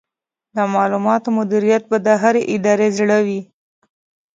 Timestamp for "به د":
1.91-2.07